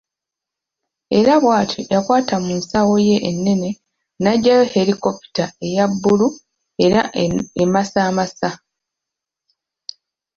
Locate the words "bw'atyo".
1.41-1.79